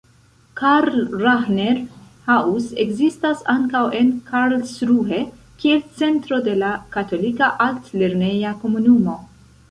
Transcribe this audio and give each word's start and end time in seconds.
Karl-Rahner-Haus 0.59 2.69
ekzistas 2.83 3.43
ankaŭ 3.53 3.81
en 3.99 4.09
Karlsruhe 4.29 5.19
kiel 5.65 5.83
centro 5.99 6.39
de 6.47 6.55
la 6.63 6.71
Katolika 6.97 7.51
Alt-lerneja 7.67 8.55
Komunumo. 8.65 9.15